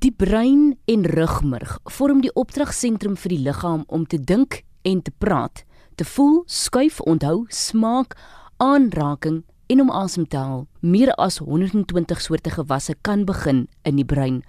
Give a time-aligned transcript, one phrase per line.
[0.00, 5.12] Die brein en rugmurg vorm die opdragsentrum vir die liggaam om te dink en te
[5.20, 5.64] praat,
[6.00, 8.14] te voel, skuif, onthou, smaak,
[8.62, 10.62] aanraking en om asem te haal.
[10.80, 14.40] Meer as 120 soorte gewasse kan begin in die brein.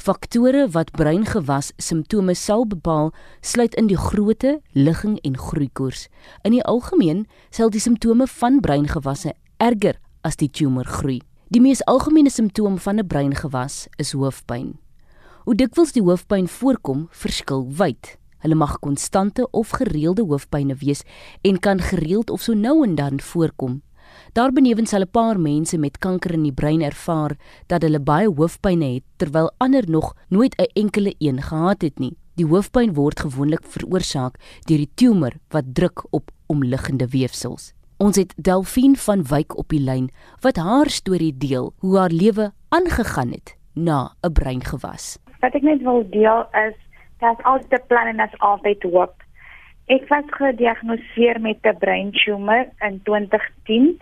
[0.00, 6.06] Faktore wat breingewas simptome sal bepaal, sluit in die grootte, ligging en groeikoers.
[6.40, 11.20] In die algemeen sal die simptome van breingewasse erger as die tumor groei.
[11.52, 14.85] Die mees algemene simptoom van 'n breingewas is hoofpyn.
[15.46, 18.08] Hoe dikwels die hoofpyn voorkom, verskil wyd.
[18.42, 21.04] Hulle mag konstante of gereelde hoofpynne wees
[21.46, 23.76] en kan gereeld of so nou en dan voorkom.
[24.34, 27.36] Daarbenewens sal 'n paar mense met kanker in die brein ervaar
[27.68, 32.16] dat hulle baie hoofpynne het terwyl ander nog nooit 'n enkele een gehad het nie.
[32.34, 37.72] Die hoofpyn word gewoonlik veroorsaak deur die tumor wat druk op omliggende weefsels.
[37.96, 40.10] Ons het Delphine van Wyk op die lyn
[40.40, 45.18] wat haar storie deel hoe haar lewe aangegaan het na 'n breingewas.
[45.40, 46.76] Wat ek net wil deel is
[47.18, 49.14] dat altyd 'n plan en as altyd hoop.
[49.86, 54.00] Ek was gediagnoseer met 'n breintumor in 2010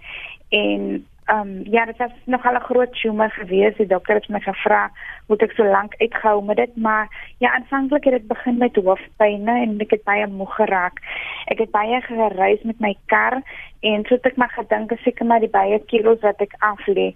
[0.48, 3.76] en ehm um, ja, dit was nog al 'n groot tumor gewees.
[3.76, 4.90] Die dokter het my gevra,
[5.26, 9.60] "Moet ek so lank uithou met dit?" Maar ja, aanvanklik het dit begin met hoofpynne
[9.60, 11.00] en ek het baie moeg geraak.
[11.44, 13.42] Ek het baie gereis met my kar
[13.84, 16.80] en so het ek maar gedink ek seker maar die baie kilos wat ek af
[16.88, 17.10] lê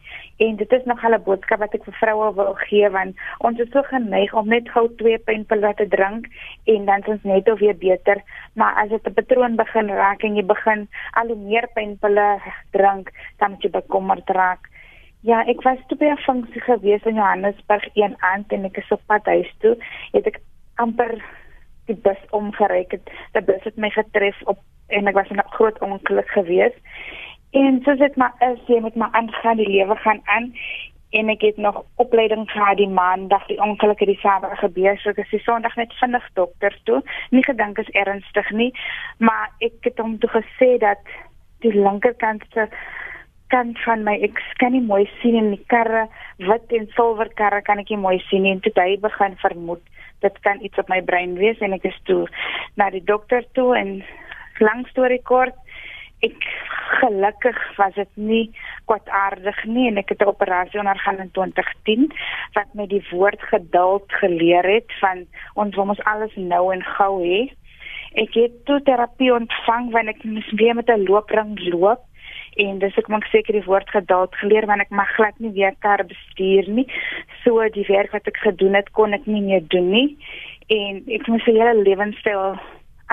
[0.44, 3.70] en dit is nog 'n boodskap wat ek vir vroue wil gee want ons is
[3.72, 6.26] so geneig om net gou twee pynpille te drink
[6.66, 8.20] en dan is ons net of weer beter
[8.54, 12.28] maar as dit 'n patroon begin raak en jy begin al hoe meer pynpille
[12.70, 14.68] drink dan moet jy bekommerd raak
[15.26, 18.90] Ja, ek was toe by 'n funksie gewees in Johannesburg een aand en ek is
[18.94, 19.74] op pad huis toe.
[20.12, 20.38] Het ek
[20.76, 21.24] amper
[21.86, 23.10] die bus omgery het.
[23.32, 26.72] Die bus het my getref op en ek was in 'n groot ongeluk gewees.
[27.50, 30.54] En soos dit maar is, jy met my aangaan, die lewe gaan aan
[31.10, 35.10] en ek het nog opleiding gehad die maandag, die ongeluk het die Saterdag gebeur, so
[35.10, 37.02] ek is die Sondag net vinnig dokter toe.
[37.30, 38.72] Nie gedink is ernstig nie,
[39.18, 40.98] maar ek het hom toe gesê dat
[41.58, 42.68] die linkerkant se
[43.48, 47.62] kant van my ek kan nie mooi sien in die karre, wit en silwer karre
[47.62, 48.52] kan ek nie mooi sien nie.
[48.52, 49.84] En toe hy begin vermoed
[50.20, 52.26] dit kan iets op my brein wees en ek is toe
[52.80, 54.00] na die dokter toe en
[54.58, 55.54] lang storie kort
[56.26, 56.46] ek
[56.98, 58.44] gelukkig was dit nie
[58.90, 62.10] kwaadaardig nie en ek het 'n operasie ondergaan in 2010
[62.54, 67.22] wat my die woord geduld geleer het van ons wil ons alles nou en gou
[67.22, 67.52] hê.
[68.14, 72.02] Ek het toe terapie ontvang wanneer ek mis weer met 'n loopring loop
[72.58, 75.74] en dis ek maak seker die woord geduld geleer want ek mag glad nie weer
[75.84, 76.86] kar bestuur nie.
[77.44, 80.08] So die werk wat ek gedoen het kon ek nie meer doen nie.
[80.74, 82.58] En ek moes 'n hele lewenstyl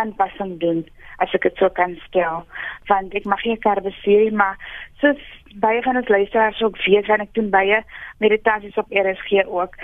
[0.01, 0.85] aanpassing doen
[1.19, 2.45] as ek dit so kan stel.
[2.88, 4.57] Want ek mag nie kar bestuur maar
[5.00, 5.22] soos
[5.56, 7.83] baie van ons luisteraars ook weet wanneer ek doen baie
[8.19, 9.75] meditasies op RSG ook.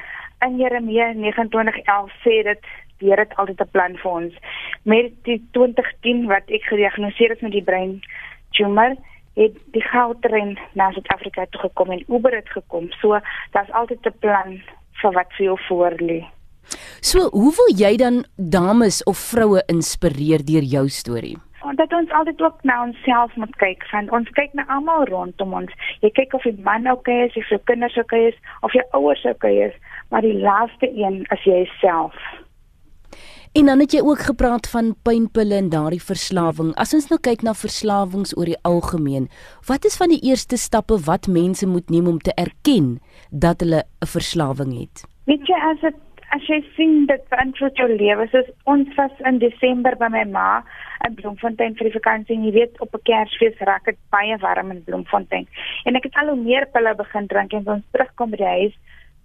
[0.41, 2.65] In Jeremia 29:11 sê dit
[3.01, 4.33] Hier het altyd 'n plan vir ons.
[4.83, 8.01] Met die 2010 wat ek gediagnoseer is met die brein
[8.51, 8.95] tumor,
[9.35, 12.91] het die goudtrein na Suid-Afrika toe gekom en Uber het gekom.
[13.01, 13.19] So
[13.51, 14.61] daar's altyd 'n plan
[15.01, 16.25] vir wat vir jou voorlê.
[17.01, 21.37] So, hoe wil jy dan dames of vroue inspireer deur jou storie?
[21.75, 23.85] Dat ons altyd ook na onsself moet kyk.
[23.91, 25.71] Want ons kyk na almal rondom ons.
[26.01, 29.25] Jy kyk of die man okay is, of jou kinders okay is, of jou ouers
[29.25, 29.75] okay is,
[30.09, 32.17] maar die laaste een is jouself.
[33.53, 36.69] En dan het jy ook gepraat van pynpille en daardie verslawing.
[36.79, 39.25] As ons nou kyk na verslawings oor die algemeen,
[39.67, 43.83] wat is van die eerste stappe wat mense moet neem om te erken dat hulle
[43.83, 45.03] 'n verslawing het?
[45.27, 45.99] Weet jy as dit
[46.31, 48.27] as jy sien dit beïnvloed jou lewe.
[48.31, 50.63] Soos ons was in Desember by my ma
[51.05, 54.71] in Bloemfontein vir die vakansie en jy weet op 'n Kersfees raak dit baie warm
[54.71, 55.47] in Bloemfontein.
[55.85, 58.75] En ek het al hoe meer pille begin drink en ons terugkom by die huis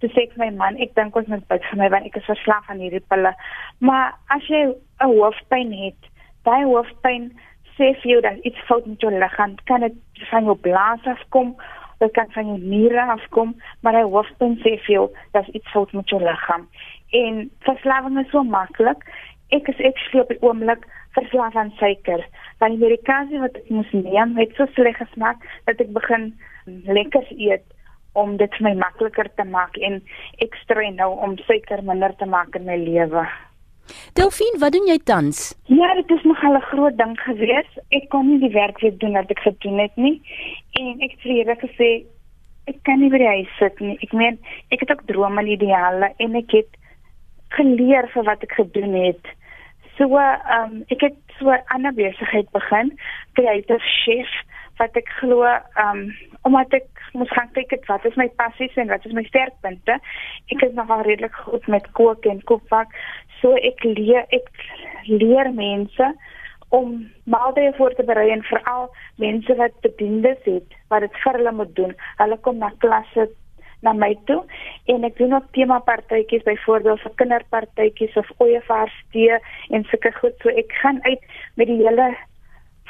[0.01, 2.29] te sê vir my man, ek dink ons moet bid vir my want ek is
[2.29, 3.33] verslaaf aan hierdie pille.
[3.79, 4.63] Maar as jy
[5.01, 6.11] 'n hoofpyn het,
[6.43, 7.31] daai hoofpyn
[7.77, 9.95] sê vir jou dat iets fout met jou liggaam, kan dit
[10.29, 11.55] van jou blaas afkom
[11.99, 15.93] dit kan van jou niere afkom, maar hy hoofpyn sê vir jou dat iets fout
[15.93, 16.67] met jou liggaam
[17.11, 19.03] en verslawing is so maklik.
[19.49, 20.83] Ek is actually op die oomblik
[21.15, 22.25] verslaaf aan suiker.
[22.59, 26.33] Want die medikasie wat ek moes neem, het so sleg gesmaak dat ek begin
[26.65, 27.63] lekker eet
[28.17, 30.01] om dit vir my makliker te maak en
[30.43, 33.25] ek strei nou om suiker minder te maak in my lewe.
[34.17, 35.53] Delphine, wat doen jy tans?
[35.71, 37.69] Ja, dit is nog 'n groot ding gewees.
[37.89, 40.21] Ek kon nie die werk weer doen wat ek gedoen het nie.
[40.79, 41.89] En ek het vir julle gesê
[42.67, 43.97] ek kan nie by die huis sit nie.
[44.01, 44.39] Ek meen,
[44.71, 46.71] ek het ook drome en ideale en ek het
[47.49, 49.25] geleer vir wat ek gedoen het.
[49.97, 52.99] So ehm um, ek het so 'n ander besigheid begin,
[53.33, 54.29] creative chef
[54.77, 58.75] wat ek glo ehm um, omdat ek moes gaan kyk het wat is my passies
[58.77, 59.99] en wat is my sterkpunte.
[60.53, 62.93] Ek is nogal redelik goed met kook en koopvak.
[63.41, 64.49] So ek leer ek
[65.09, 66.11] leer mense
[66.75, 66.95] om
[67.31, 68.89] maaltye voor te berei en veral
[69.23, 71.93] mense wat bediendes het wat dit vir hulle moet doen.
[72.21, 73.29] Hulle kom na klasse
[73.85, 74.41] na my toe
[74.91, 79.37] en ek doen ook tema partytjies byvoorbeeld vir kinderpartytjies of ooievaarsdee
[79.75, 81.23] en sulke goed so ek gaan uit
[81.61, 82.09] met die hele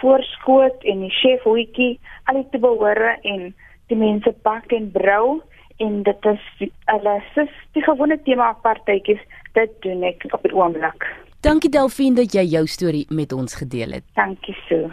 [0.02, 1.98] voorskoot en die chef hoetjie
[2.30, 3.50] al die te behore en
[3.92, 5.40] die mense bak en brou
[5.84, 6.46] en dit is
[6.92, 9.22] hulle sis die gewone tema partytjies
[9.58, 11.10] dit doen ek op die oomblik.
[11.46, 14.08] Dankie Delphine dat jy jou storie met ons gedeel het.
[14.18, 14.90] Dankie so